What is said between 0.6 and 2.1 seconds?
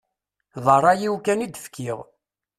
D ṛṛay-iw kan i d-fkiɣ.